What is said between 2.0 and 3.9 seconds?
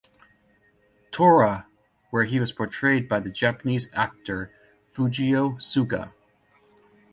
where he was portrayed by the Japanese